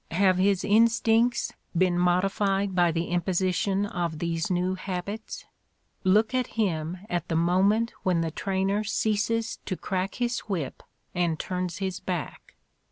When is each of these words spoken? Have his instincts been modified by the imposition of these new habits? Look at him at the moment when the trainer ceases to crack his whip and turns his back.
Have 0.09 0.39
his 0.39 0.63
instincts 0.63 1.53
been 1.77 1.95
modified 1.99 2.73
by 2.73 2.91
the 2.91 3.09
imposition 3.09 3.85
of 3.85 4.17
these 4.17 4.49
new 4.49 4.73
habits? 4.73 5.45
Look 6.03 6.33
at 6.33 6.47
him 6.57 6.97
at 7.07 7.27
the 7.27 7.35
moment 7.35 7.93
when 8.01 8.21
the 8.21 8.31
trainer 8.31 8.83
ceases 8.83 9.59
to 9.67 9.77
crack 9.77 10.15
his 10.15 10.39
whip 10.39 10.81
and 11.13 11.37
turns 11.39 11.77
his 11.77 11.99
back. 11.99 12.55